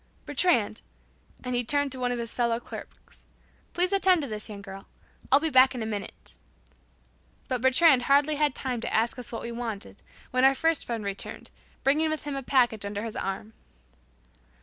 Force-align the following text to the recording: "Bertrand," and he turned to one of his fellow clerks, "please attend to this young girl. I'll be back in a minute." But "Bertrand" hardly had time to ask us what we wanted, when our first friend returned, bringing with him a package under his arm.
"Bertrand," 0.25 0.81
and 1.43 1.53
he 1.53 1.63
turned 1.63 1.91
to 1.91 1.99
one 1.99 2.11
of 2.11 2.17
his 2.17 2.33
fellow 2.33 2.59
clerks, 2.59 3.23
"please 3.71 3.93
attend 3.93 4.23
to 4.23 4.27
this 4.27 4.49
young 4.49 4.63
girl. 4.63 4.87
I'll 5.31 5.39
be 5.39 5.51
back 5.51 5.75
in 5.75 5.83
a 5.83 5.85
minute." 5.85 6.37
But 7.47 7.61
"Bertrand" 7.61 8.01
hardly 8.05 8.37
had 8.37 8.55
time 8.55 8.81
to 8.81 8.91
ask 8.91 9.19
us 9.19 9.31
what 9.31 9.43
we 9.43 9.51
wanted, 9.51 10.01
when 10.31 10.43
our 10.43 10.55
first 10.55 10.87
friend 10.87 11.05
returned, 11.05 11.51
bringing 11.83 12.09
with 12.09 12.23
him 12.23 12.35
a 12.35 12.41
package 12.41 12.83
under 12.83 13.03
his 13.03 13.15
arm. 13.15 13.53